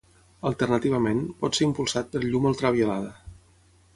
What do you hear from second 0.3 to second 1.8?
Alternativament, pot ser